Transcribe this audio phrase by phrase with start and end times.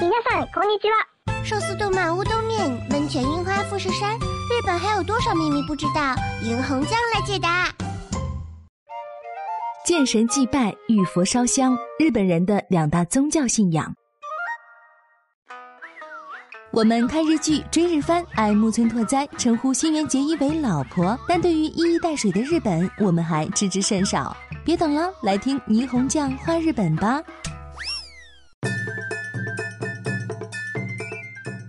[0.00, 0.96] 皆さんこんにちは。
[1.44, 6.14] 寿司动漫乌冬面，温泉樱花富士山，日本还有多少秘密不知道？
[6.42, 7.68] 银红酱来解答。
[9.84, 13.94] 见神祭拜、遇佛烧香，日本人的两大宗教信仰。
[16.72, 24.36] 我们看日剧、追日番，爱木村拓哉，称呼新垣结衣为老婆，但对于一衣带水的日本，我们还知之甚少。
[24.64, 27.22] 别等了，来听霓虹酱画日本吧。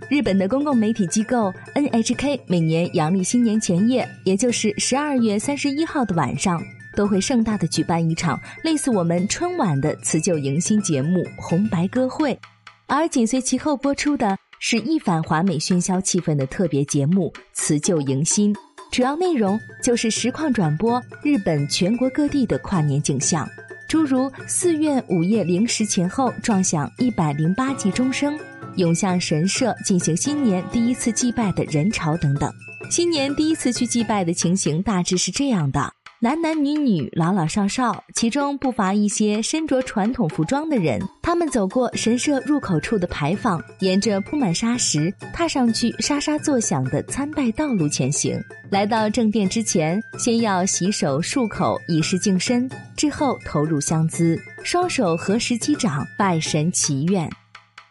[0.09, 6.61] 日本的公共媒体机构 NHK 每年阳历新年前夜，也就是十二月三十一号的晚上，
[6.95, 12.37] 都会盛大的举办一场类似我们春晚的辞旧迎新节目——红白歌会。
[12.85, 18.53] 而紧随其后播出的是一反华美喧嚣气氛的特别节目——辞旧迎新，
[18.91, 23.47] 主要内容就是实况转播日本全国各地的跨年景象，
[23.87, 28.37] 诸如寺院午夜零时前后撞响一百零八级钟声。
[28.75, 32.51] 涌向神社进行新年第一次祭拜的人潮等等。
[32.89, 41.01] 新年第一次去祭拜的情形大致是这样的：男男女女、老老少少，其中不乏一些身着传统服装的人。
[41.21, 48.37] 他们走过神社入口处的牌坊，沿着铺满沙石、踏上去沙沙作响的参拜道路前行。
[48.69, 57.29] 来到正殿之前，先要洗手漱口以示净身，之后投入香资，双手合十击掌，拜神祈愿。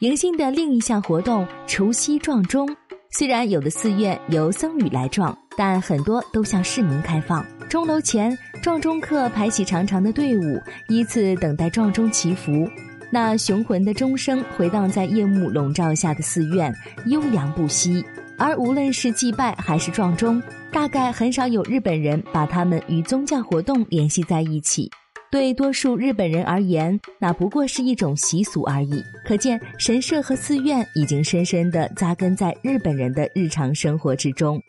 [0.03, 2.69] 迎新的另一项活动——除夕撞钟，
[3.12, 7.47] 虽然有的寺院由僧侣来撞，但很多都向市民开放。
[7.69, 12.69] 钟楼前，撞钟客排起长长的队伍，依次等待撞钟祈福。
[13.12, 16.75] 那雄浑的钟声回荡在夜幕笼罩下的寺院，
[17.06, 18.05] 悠扬不息。
[18.36, 20.42] 而无论是祭拜还是撞钟，
[20.73, 24.91] 大概很少有日本人把它们与宗教活动联系在一起。
[25.33, 29.02] 对多数日本人而言，那不过是一种习俗而已。
[29.25, 34.61] 可见，神社和寺院已经深深地扎根在日本人的日常生活之中。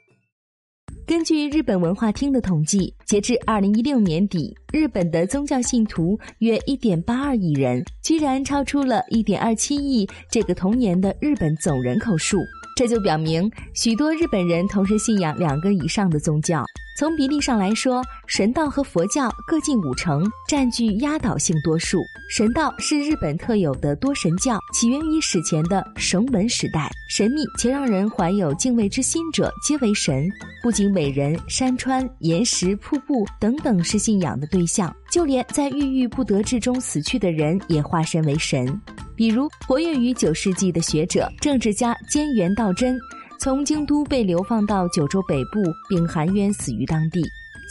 [1.05, 12.38] 根据日本文化厅的统计，截至二零一六年底，日本的宗教信徒约一点八二亿人，居然超出了一点二七亿这个同年的日本总人口数。
[12.77, 16.64] 这就表明，许多日本人同时信仰两个以上的宗教。
[16.95, 22.04] 从比例上来说，神道和佛教各近五成，占据压倒性多数。
[22.30, 26.89] 神道是日本特有的多神教，起源于史前的绳文时代。
[27.09, 30.30] 神秘且让人怀有敬畏之心者，皆为神。
[30.61, 38.80] 不仅伟人、山川、岩石、瀑布等等是信仰的对象，就连在郁郁不得志中死去的人，也化身为神。
[39.15, 42.99] 比如，活跃于九世纪的学者、政治家兼元道真。
[43.39, 47.21] 从京都被流放到九州北部，并含冤死于当地。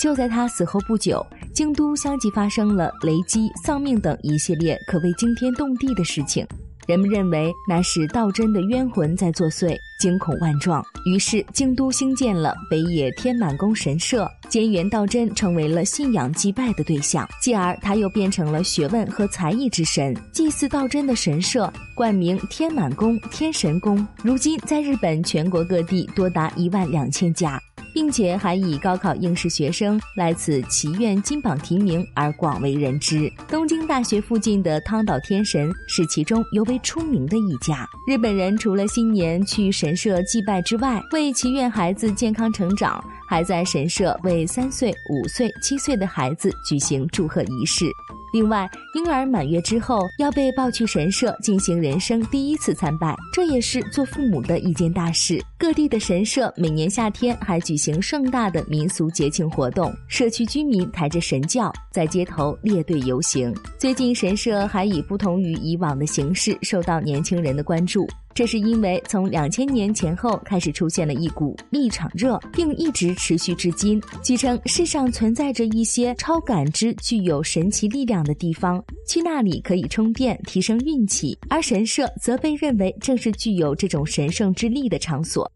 [0.00, 1.24] 就在他死后不久，
[1.54, 6.46] 京都相继发生了雷击、丧命等一系列可谓惊天动地的事情。
[6.86, 10.84] 人们认为那是道真的冤魂在作祟，惊恐万状。
[11.04, 17.28] 于是京都兴建了北野天满宫神社，兼元道真成为了信仰祭拜的对象。
[17.40, 24.06] 继而他又变成了学问和才艺之神，祭祀道真的神社冠名天满宫、天神宫。
[24.22, 27.60] 如今在日本全国各地多达一万两千家。
[27.94, 33.32] 并且还以高考应试学生来此祈愿金榜题名而广为人知。
[33.48, 37.88] 东京大学附近的汤岛天神是其中尤为出名的一家。
[38.06, 47.86] 日本人除了新年去神社祭拜之外，为祈愿孩子健康成长，还在神社为三岁、五岁、七岁的孩子举行祝贺仪式。
[48.32, 55.38] 另外，婴儿满月之后要被抱去神社进行人生第一次参拜，这也是做父母的一件大事。
[55.58, 63.54] 各地的神社每年夏天还举行盛大的民俗节庆活动，社区居民抬着神轿在街头列队游行。
[63.78, 68.08] 最近，神社还以不同于以往的形式受到年轻人的关注。
[68.34, 74.02] 这是因为从两千年前后开始出现了一股立场热，并一直持续至今。
[74.22, 85.50] 据称，世上存在着一些超感知、具有神奇力量的地方，去那里可以充电、提升运气，而神社则被认为正是具有这种神圣之力的场所。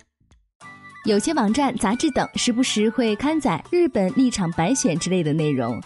[1.05, 5.81] 有些网站、杂志等时不时会刊载日本立场白选之类的内容。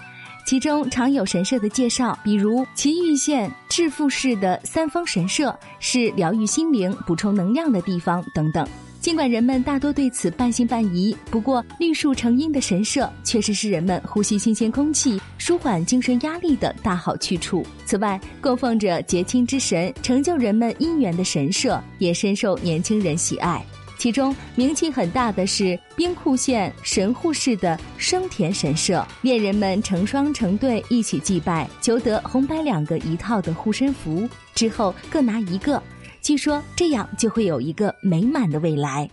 [0.44, 8.66] 其中常有神社的介绍，比如岐玉县致富市的三丰神社是疗愈心灵、补充能量的地方等等。
[9.00, 17.64] 尽管人们大多对此半信半疑，不过绿树成荫的神社确实是人们呼吸新鲜空气、舒缓精神压力的大好去处。
[17.86, 23.64] 此外，供奉着结亲之神、成就人们姻缘的神社也深受年轻人喜爱。
[24.00, 35.82] 其中名气很大的是兵库县神户市的生田神社，恋人们成双成对一起祭拜，求得红白两个一套的护身符，之后各拿一个，
[36.22, 39.06] 据说这样就会有一个美满的未来。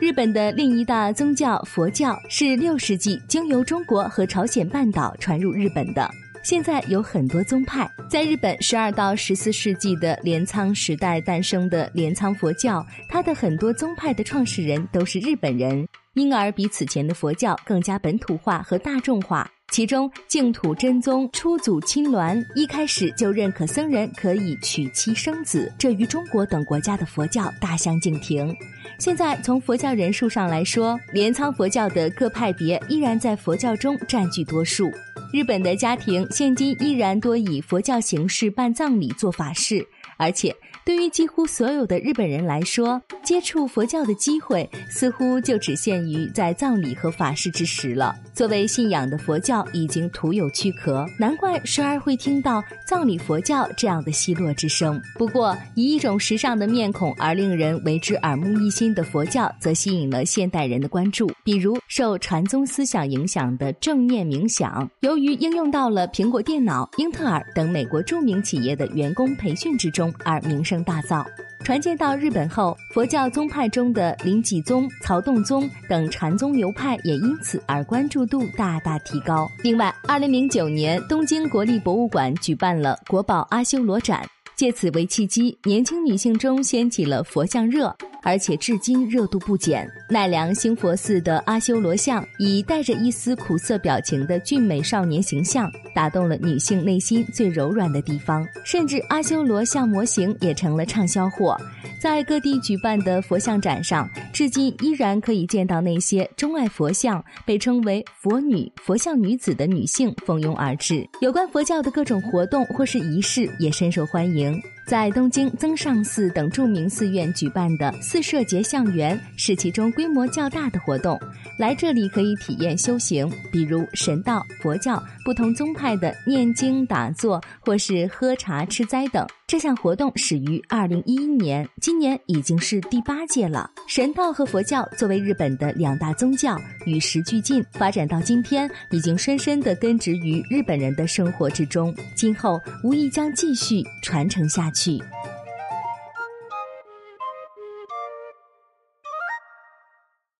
[0.00, 6.08] 日本的另一大宗教佛教是六世纪经由中国和朝鲜半岛传入日本的。
[6.42, 7.88] 现在有很多宗派。
[8.08, 19.50] 在日本十二到十四世纪的镰仓时代诞生的镰仓佛教，它的很多宗派的创始人都是日本人，因而比此前的佛教更加本土化和大众化。
[19.70, 28.56] 其中，净土真宗初祖亲鸾一开始就认可僧人可以娶妻生子，这与中国等国家的佛教大相径庭。
[28.98, 34.90] 现在从佛教人数上来说，镰仓佛教的各派别依然在佛教中占据多数。
[35.32, 39.86] 日本的家庭现今依然多以佛教形式办葬礼做法事，
[40.16, 40.54] 而且。
[40.88, 48.16] 对于几乎所有的日本人来说，接触佛教的机会似乎就只限于在葬礼和法事之时了。
[48.32, 54.98] 作为信仰的佛教已经徒有躯壳，难怪时而会听到葬礼佛教这样的奚落之声。
[55.18, 61.30] 不过，以一种时尚的面孔而令人为之耳目一新的佛教，则吸引了现代人的关注。
[61.44, 70.77] 比如，受传宗思想影响的正念冥想，由于应用到了苹果电脑、英特尔等美国著名企业的员工培训之中，而名声。
[70.84, 71.26] 大造，
[71.64, 79.50] 传进到日本后，佛教宗派中的临济宗、曹洞宗等禅宗流派也因此而关注度大大提高。
[79.62, 84.24] 另外，二零零九年，东京国立博物馆举办了国宝阿修罗展。
[84.56, 87.94] 借此为契机，年轻女性中掀起了佛像热，
[88.24, 89.88] 而且至今热度不减。
[90.10, 98.46] 奈良兴佛寺的阿修罗像，以带着一丝苦涩表情的俊美少年形象，打动了女性内心最柔软的地方。
[98.64, 101.54] 甚至阿修罗像模型也成了畅销货。
[102.00, 111.06] 在各地举办的佛像展上，至今依然可以见到那些钟爱佛像、被称为“佛女”“佛像女子”的女性蜂拥而至。
[111.20, 114.58] 有关佛教的各种活动或是仪式，也深受欢迎。
[114.88, 121.20] 在东京增上寺等著名寺院举办的四社节相园是其中规模较大的活动。
[121.58, 129.26] 来这里可以体验修行，比如神道、佛教不同宗派的念经、打坐，或是喝茶、吃斋等。
[129.48, 133.70] 这项活动始于二零一一年，今年已经是第八届了。
[133.86, 136.54] 神道和佛教作为日本的两大宗教，
[136.84, 141.94] 与时俱进，发展到今天，已经深深地根植于日本人的生活之中。
[142.14, 144.98] 今后无疑将继续传承下去。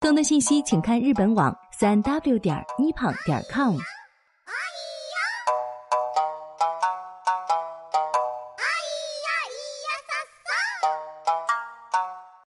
[0.01, 3.79] 更多信息，请看日本网三 w 点 nippon 点 com。